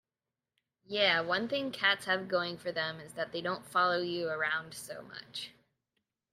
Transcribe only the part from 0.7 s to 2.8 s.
Yeah, one thing cats have going for